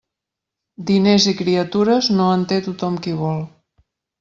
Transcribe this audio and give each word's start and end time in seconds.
Diners 0.89 1.27
i 1.33 1.33
criatures, 1.43 2.09
no 2.17 2.31
en 2.39 2.47
té 2.55 2.59
tothom 2.71 2.99
qui 3.05 3.17
vol. 3.23 3.47